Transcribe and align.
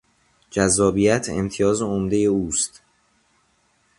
جذابیت 0.49 1.27
امتیاز 1.31 1.81
عمدهی 1.81 2.25
اوست. 2.25 2.81